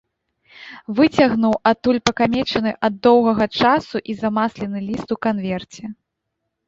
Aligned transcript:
Выцягнуў 0.99 1.51
адтуль 1.71 1.99
пакамечаны 2.09 2.71
ад 2.89 2.93
доўгага 3.09 3.45
часу 3.59 3.97
і 4.15 4.17
замаслены 4.23 4.79
ліст 4.87 5.09
у 5.17 5.23
канверце. 5.27 5.83